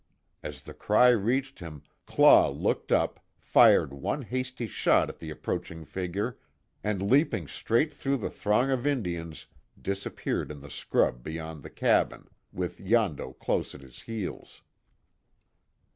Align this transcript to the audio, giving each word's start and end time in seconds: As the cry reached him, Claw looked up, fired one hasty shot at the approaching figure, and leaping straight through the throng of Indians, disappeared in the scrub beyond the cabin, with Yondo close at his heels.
As 0.41 0.63
the 0.63 0.73
cry 0.73 1.09
reached 1.09 1.59
him, 1.59 1.83
Claw 2.07 2.49
looked 2.49 2.91
up, 2.91 3.19
fired 3.37 3.93
one 3.93 4.23
hasty 4.23 4.65
shot 4.65 5.09
at 5.09 5.19
the 5.19 5.29
approaching 5.29 5.85
figure, 5.85 6.39
and 6.83 7.07
leaping 7.07 7.47
straight 7.47 7.93
through 7.93 8.17
the 8.17 8.31
throng 8.31 8.71
of 8.71 8.87
Indians, 8.87 9.45
disappeared 9.79 10.49
in 10.49 10.61
the 10.61 10.71
scrub 10.71 11.21
beyond 11.21 11.61
the 11.61 11.69
cabin, 11.69 12.27
with 12.51 12.79
Yondo 12.79 13.33
close 13.33 13.75
at 13.75 13.81
his 13.81 14.01
heels. 14.01 14.63